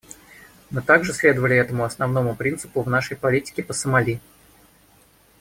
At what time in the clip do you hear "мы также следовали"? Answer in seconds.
0.71-1.55